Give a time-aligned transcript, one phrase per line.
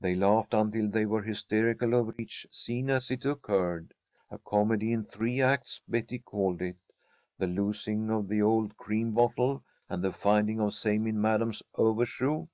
[0.00, 3.92] They laughed until they were hysterical over each scene as it occurred.
[4.30, 6.78] A comedy in three acts, Betty called it
[7.36, 12.46] the losing of the cold cream bottle and the finding of same in madam's overshoe.